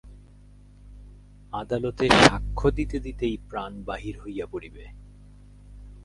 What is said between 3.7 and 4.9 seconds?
বাহির হইয়া পড়িবে।